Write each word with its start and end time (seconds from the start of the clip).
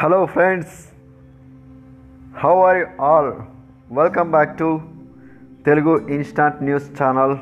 Hello, 0.00 0.18
friends. 0.32 0.92
How 2.40 2.50
are 2.64 2.74
you 2.80 2.88
all? 3.04 3.28
Welcome 3.98 4.28
back 4.34 4.50
to 4.58 4.66
Telugu 5.64 5.94
Instant 6.16 6.60
News 6.66 6.84
channel. 6.98 7.32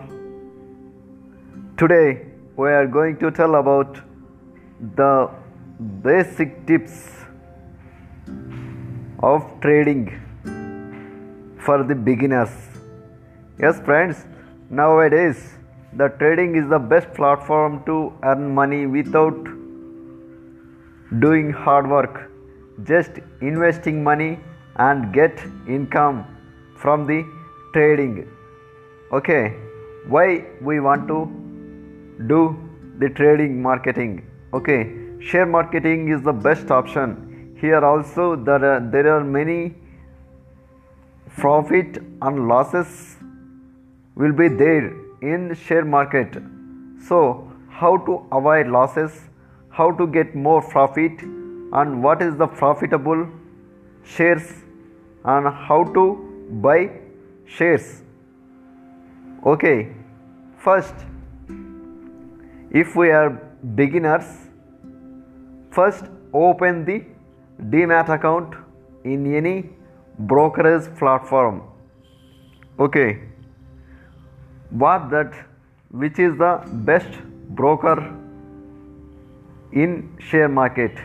Today, 1.81 2.07
we 2.61 2.69
are 2.77 2.87
going 2.95 3.19
to 3.23 3.31
tell 3.39 3.57
about 3.57 3.99
the 5.01 5.11
basic 6.07 6.55
tips 6.71 6.95
of 9.31 9.43
trading 9.65 10.05
for 11.67 11.77
the 11.91 11.97
beginners. 12.09 12.55
Yes, 13.65 13.83
friends, 13.91 14.25
nowadays 14.71 15.43
the 15.93 16.09
trading 16.23 16.55
is 16.63 16.69
the 16.77 16.81
best 16.95 17.13
platform 17.21 17.77
to 17.91 17.99
earn 18.31 18.49
money 18.61 18.81
without 18.97 19.43
doing 21.27 21.51
hard 21.67 21.91
work 21.97 22.17
just 22.85 23.11
investing 23.41 24.03
money 24.05 24.39
and 24.77 25.13
get 25.13 25.39
income 25.67 26.25
from 26.77 27.07
the 27.07 27.25
trading. 27.73 28.29
Okay 29.13 29.55
why 30.09 30.45
we 30.61 30.79
want 30.79 31.09
to 31.09 31.19
do 32.29 32.57
the 32.99 33.09
trading 33.09 33.61
marketing? 33.63 34.25
Okay 34.53 34.93
share 35.21 35.47
marketing 35.47 36.09
is 36.11 36.23
the 36.23 36.33
best 36.33 36.71
option. 36.71 37.57
Here 37.61 37.85
also 37.85 38.37
there 38.37 38.65
are, 38.65 38.81
there 38.81 39.13
are 39.15 39.25
many 39.25 39.75
profit 41.37 41.99
and 42.23 42.49
losses 42.49 43.17
will 44.15 44.33
be 44.33 44.49
there 44.49 44.95
in 45.23 45.55
share 45.55 45.85
market. 45.85 46.37
So 47.09 47.51
how 47.71 47.97
to 47.99 48.27
avoid 48.33 48.69
losses? 48.69 49.13
How 49.71 49.91
to 49.93 50.07
get 50.07 50.35
more 50.35 50.63
profit 50.63 51.13
and 51.73 52.03
what 52.03 52.23
is 52.23 52.37
the 52.37 52.47
profitable 52.47 53.29
shares? 54.05 54.53
And 55.25 55.49
how 55.49 55.83
to 55.95 56.03
buy 56.63 56.91
shares? 57.47 58.03
Okay 59.45 59.93
first 60.59 60.95
if 62.71 62.95
we 62.97 63.11
are 63.11 63.31
beginners 63.81 64.29
first 65.71 66.05
open 66.33 66.85
the 66.85 66.97
demat 67.75 68.09
account 68.09 68.55
in 69.05 69.27
any 69.35 69.71
brokerage 70.19 70.89
platform. 70.99 71.63
Okay 72.79 73.21
what 74.71 75.11
that 75.11 75.33
which 75.91 76.19
is 76.19 76.37
the 76.39 76.53
best 76.91 77.21
broker 77.51 77.97
in 79.73 80.17
share 80.19 80.49
market 80.49 80.99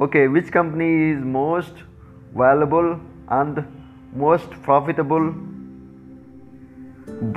okay 0.00 0.28
which 0.28 0.50
company 0.52 1.10
is 1.12 1.24
most 1.24 1.74
valuable 2.34 3.00
and 3.28 3.64
most 4.14 4.50
profitable? 4.62 5.34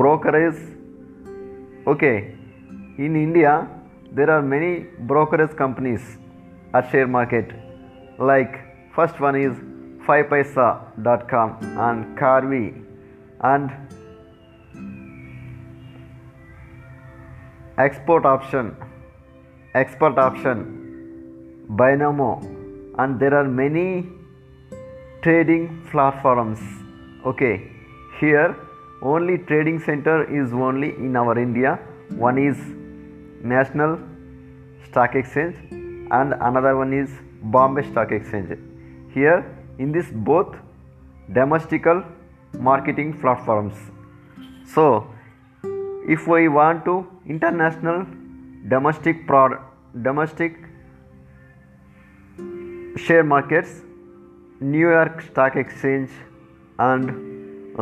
Brokerage 0.01 0.61
okay 1.87 2.35
in 2.97 3.15
india 3.15 3.51
there 4.11 4.29
are 4.29 4.41
many 4.41 4.71
brokerage 5.11 5.55
companies 5.55 6.17
at 6.73 6.89
share 6.91 7.07
market. 7.07 7.51
Like 8.17 8.59
first 8.95 9.19
one 9.19 9.35
is 9.35 9.53
5paisa.com 10.07 11.57
and 11.77 12.17
Karvy 12.17 12.83
and 13.41 13.71
export 17.77 18.25
option 18.25 18.75
expert 19.75 20.17
option 20.17 20.78
binomo 21.69 22.31
and 22.97 23.19
there 23.19 23.33
are 23.33 23.47
many 23.47 24.05
trading 25.21 25.87
platforms. 25.91 26.59
Okay 27.25 27.79
here 28.19 28.55
only 29.01 29.37
trading 29.49 29.79
center 29.79 30.15
is 30.39 30.51
only 30.51 30.89
in 30.95 31.15
our 31.15 31.37
india. 31.39 31.79
One 32.23 32.37
is 32.37 32.57
national 33.51 33.99
stock 34.87 35.15
exchange 35.15 35.55
and 36.17 36.33
another 36.47 36.75
one 36.75 36.91
is 36.93 37.09
bombay 37.43 37.83
stock 37.91 38.11
exchange. 38.11 38.57
Here 39.13 39.37
in 39.77 39.93
this 39.93 40.07
both 40.29 40.57
domestical 41.31 42.03
marketing 42.69 43.13
platforms. 43.21 43.75
So 44.73 45.07
if 46.07 46.27
we 46.27 46.49
want 46.49 46.83
to 46.85 47.07
international 47.25 48.05
domestic 48.67 49.25
product 49.27 49.63
domestic 50.03 50.57
share 53.05 53.23
markets 53.23 53.71
new 54.59 54.89
york 54.93 55.21
stock 55.29 55.55
exchange 55.61 56.09
and 56.87 57.11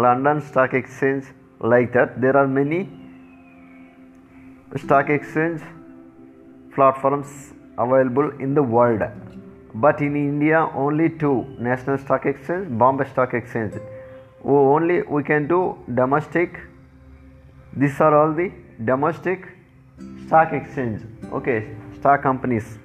london 0.06 0.42
stock 0.50 0.74
exchange 0.74 1.26
like 1.60 1.92
that. 1.94 2.22
There 2.22 2.38
are 2.38 2.48
many 2.48 2.90
stock 4.76 5.10
exchange 5.10 5.62
platforms 6.76 7.54
available 7.80 8.30
in 8.40 8.54
the 8.54 8.62
world 8.62 9.02
but 9.74 10.02
in 10.02 10.16
india 10.16 10.60
only 10.76 11.10
two 11.10 11.46
national 11.60 11.98
stock 11.98 12.26
exchange 12.26 12.68
bombay 12.78 13.10
stock 13.10 13.34
exchange. 13.34 13.74
Only 14.44 15.02
we 15.02 15.24
can 15.24 15.48
do 15.48 15.78
domestic. 15.94 16.60
These 17.76 18.00
are 18.00 18.16
all 18.18 18.34
the 18.34 18.52
domestic 18.86 19.48
stock 20.26 20.54
exchange 20.54 21.02
okay 21.34 21.76
stock 22.00 22.22
companies 22.22 22.78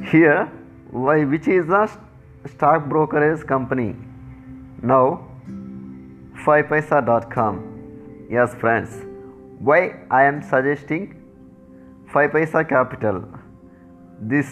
here 0.00 0.50
why 0.90 1.24
which 1.24 1.48
is 1.48 1.66
the 1.66 1.88
stock 2.46 2.88
brokerage 2.88 3.46
company? 3.46 3.94
Now 4.82 5.28
5paisa.com 6.44 8.26
yes 8.30 8.54
friends. 8.54 9.04
Why 9.58 9.94
i 10.10 10.22
am 10.24 10.42
suggesting 10.42 11.14
5paisa 12.12 12.68
capital? 12.68 13.24
This 14.20 14.50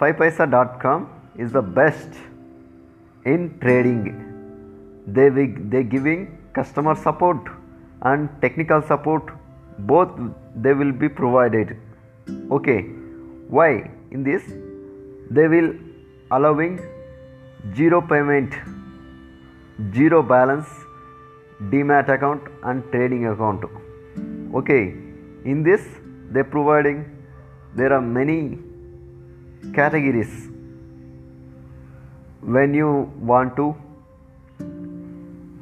5paisa.com 0.00 1.08
is 1.36 1.52
the 1.52 1.62
best 1.62 2.10
in 3.24 3.58
trading. 3.60 4.02
They 5.06 5.28
they 5.28 5.84
giving 5.84 6.38
customer 6.54 6.94
support 6.94 7.48
and 8.02 8.28
technical 8.40 8.82
support. 8.82 9.32
Both 9.78 10.10
they 10.56 10.72
will 10.72 10.92
be 10.92 11.08
provided. 11.08 11.76
Okay. 12.50 12.82
Why 13.48 13.90
in 14.16 14.22
this 14.28 14.44
they 15.36 15.46
will 15.54 15.70
allowing 16.36 16.74
zero 17.78 18.00
payment 18.12 18.54
zero 19.96 20.22
balance 20.34 20.70
demat 21.72 22.08
account 22.14 22.42
and 22.64 22.84
trading 22.92 23.26
account. 23.32 23.64
Okay 24.60 24.82
in 25.52 25.62
this 25.68 25.82
they 26.30 26.42
providing 26.42 26.98
there 27.74 27.92
are 27.92 28.00
many 28.00 28.58
categories. 29.74 30.32
When 32.40 32.74
you 32.74 33.12
want 33.20 33.56
to 33.56 33.74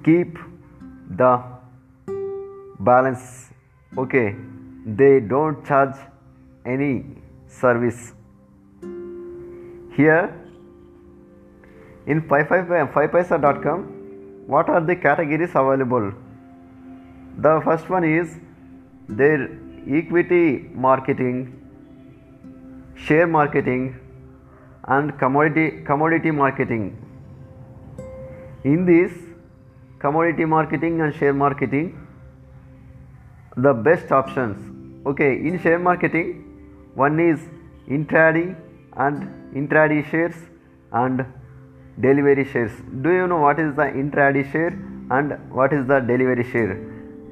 keep 0.05 0.39
the 1.23 1.33
balance 2.81 3.51
okay 3.99 4.35
they 5.01 5.21
don't 5.21 5.67
charge 5.67 5.97
any 6.65 7.05
service 7.47 8.13
here 10.01 10.27
in 12.07 12.23
5paisa.com 12.23 13.81
uh, 13.81 14.01
what 14.53 14.69
are 14.69 14.81
the 14.81 14.97
categories 14.97 15.51
available? 15.51 16.13
The 17.39 17.61
first 17.65 17.89
one 17.89 18.05
is 18.05 18.37
their 19.09 19.49
equity 19.99 20.71
marketing 20.87 21.39
share 23.07 23.27
marketing 23.27 23.85
and 24.97 25.17
commodity 25.19 25.85
commodity 25.91 26.33
marketing. 26.41 26.85
In 28.65 28.85
this 28.91 29.13
commodity 30.01 30.45
marketing 30.45 31.01
and 31.01 31.15
share 31.15 31.33
marketing 31.33 31.87
the 33.57 33.73
best 33.73 34.13
options. 34.21 35.07
Okay 35.07 35.33
in 35.51 35.61
share 35.67 35.79
marketing 35.79 36.33
one 36.95 37.21
is 37.29 37.41
intraday 37.99 38.49
and 38.97 39.40
intraday 39.55 40.09
shares 40.11 40.37
and 40.93 41.25
delivery 42.01 42.45
shares. 42.45 42.73
Do 43.03 43.11
you 43.11 43.27
know 43.27 43.39
what 43.39 43.59
is 43.59 43.75
the 43.75 43.83
intraday 43.83 44.51
share 44.53 44.79
and 45.11 45.39
what 45.51 45.73
is 45.73 45.87
the 45.87 46.01
delivery 46.01 46.45
share? 46.45 46.79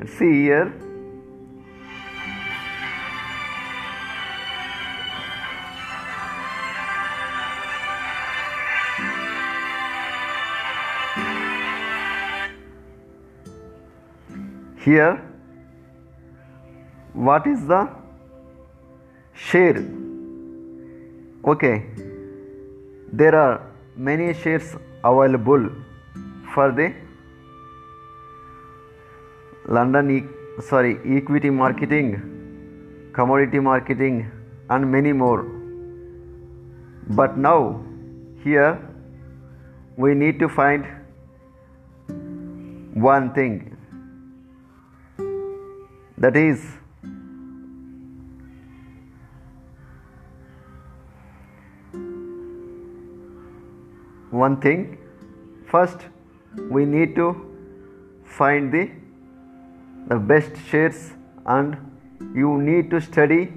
See 0.06 0.42
here. 0.42 0.72
Here 14.84 15.22
what 17.12 17.46
is 17.46 17.66
the 17.66 17.88
share? 19.34 19.84
Okay 21.44 22.07
there 23.12 23.34
are 23.34 23.60
many 23.96 24.32
shares 24.34 24.76
available 25.04 25.68
for 26.54 26.72
the 26.72 26.88
london 29.66 30.10
e- 30.16 30.62
sorry 30.70 30.98
equity 31.18 31.50
marketing 31.50 32.10
commodity 33.18 33.58
marketing 33.58 34.18
and 34.70 34.90
many 34.92 35.12
more. 35.12 35.44
But 37.20 37.36
now 37.36 37.84
here 38.44 38.78
we 39.96 40.14
need 40.14 40.38
to 40.38 40.48
find 40.48 40.86
one 43.08 43.32
thing. 43.38 43.76
That 46.18 46.36
is 46.36 46.64
one 54.30 54.60
thing. 54.60 54.98
First 55.70 56.06
we 56.70 56.84
need 56.84 57.14
to 57.16 57.28
find 58.24 58.72
the 58.72 58.90
the 60.08 60.16
best 60.16 60.52
shares 60.70 61.12
and 61.46 61.76
you 62.34 62.58
need 62.60 62.90
to 62.90 63.00
study 63.00 63.52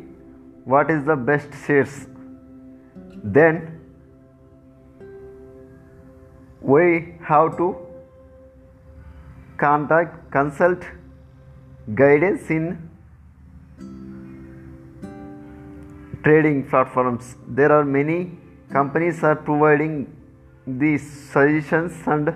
what 0.66 0.90
is 0.92 1.06
the 1.06 1.16
best 1.16 1.50
shares. 1.66 2.08
Then 3.24 3.80
we 6.62 7.16
have 7.24 7.58
to 7.58 7.76
contact 9.58 10.32
consult 10.32 10.84
guidance 11.96 12.50
in 12.50 12.90
trading 16.24 16.68
platforms. 16.70 17.36
There 17.48 17.72
are 17.72 17.84
many 17.84 18.32
companies 18.72 19.24
are 19.24 19.36
providing 19.36 19.96
these 20.68 21.02
suggestions 21.32 21.94
and 22.06 22.34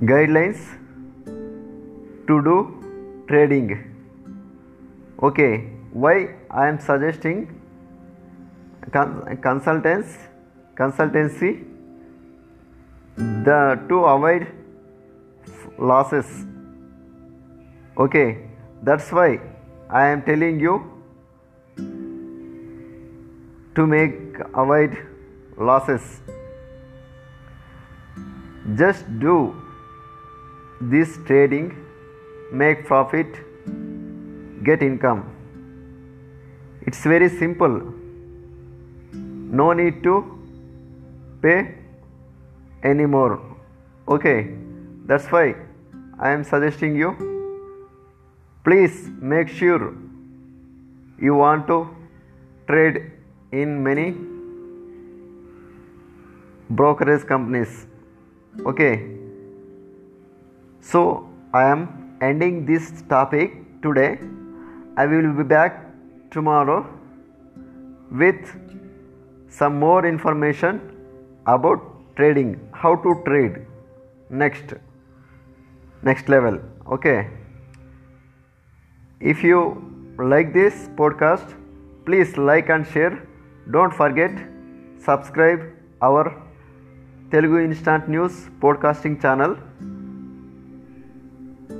guidelines 0.00 0.58
to 2.26 2.42
do 2.42 2.56
trading. 3.28 3.68
Okay 5.22 5.70
why 5.92 6.34
i 6.50 6.66
am 6.68 6.78
suggesting 6.78 7.60
consultants 9.42 10.16
consultancy? 10.76 11.64
The 13.16 13.80
to 13.88 14.04
avoid 14.04 14.46
losses. 15.78 16.26
Okay 17.96 18.48
that's 18.82 19.10
why 19.10 19.40
i 19.88 20.06
am 20.06 20.22
telling 20.22 20.60
you 20.60 20.74
to 23.74 23.86
make 23.86 24.38
avoid 24.54 24.96
losses. 25.58 26.20
Just 28.76 29.04
do 29.20 29.54
this 30.80 31.18
trading 31.26 31.72
make 32.52 32.84
profit 32.86 33.26
get 34.64 34.82
income. 34.82 35.24
It's 36.82 37.02
very 37.04 37.28
simple. 37.28 37.80
No 39.12 39.72
need 39.72 40.02
to 40.02 40.14
pay 41.42 41.74
anymore. 42.82 43.40
Okay 44.08 44.66
that's 45.10 45.26
why 45.34 45.44
i 46.26 46.30
am 46.36 46.42
suggesting 46.52 46.96
you 47.00 47.10
please 48.68 48.96
make 49.34 49.52
sure 49.58 49.82
you 51.26 51.34
want 51.40 51.68
to 51.72 51.76
trade 52.70 52.96
in 53.62 53.76
many 53.88 54.06
brokerage 56.70 57.26
companies. 57.26 57.86
Okay. 58.64 58.92
So 60.80 61.28
i 61.52 61.64
am 61.64 61.88
ending 62.20 62.64
this 62.66 63.02
topic 63.08 63.56
today. 63.82 64.18
I 64.96 65.06
will 65.06 65.32
be 65.32 65.42
back 65.42 65.82
tomorrow 66.30 66.86
with 68.10 68.56
some 69.48 69.78
more 69.78 70.06
information 70.06 70.80
about 71.46 71.82
trading. 72.16 72.58
How 72.72 72.94
to 72.96 73.22
trade. 73.26 73.66
Next. 74.30 74.74
Next 76.02 76.28
level. 76.28 76.60
Okay. 76.90 77.28
If 79.20 79.42
you 79.42 79.60
like 80.18 80.52
this 80.52 80.88
podcast 80.96 81.54
please 82.06 82.36
like 82.36 82.68
and 82.68 82.86
share. 82.86 83.26
Don't 83.70 83.92
forget 83.92 84.30
subscribe 84.98 85.60
our 86.00 86.45
telugu 87.32 87.58
instant 87.68 88.04
news 88.08 88.34
podcasting 88.62 89.16
channel. 89.22 89.52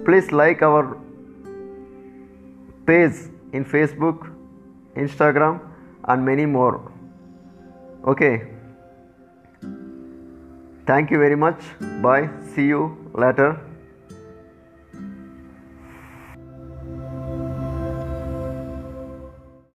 Please 0.07 0.29
like 0.41 0.61
our 0.69 0.85
page 2.89 3.19
in 3.53 3.65
facebook 3.75 4.19
instagram 5.05 5.61
and 6.05 6.25
many 6.25 6.47
more. 6.47 6.77
Okay. 8.07 8.35
Thank 10.87 11.11
you 11.11 11.19
very 11.19 11.37
much. 11.37 11.63
Bye. 12.01 12.29
See 12.55 12.67
you 12.67 12.83
later 13.15 13.66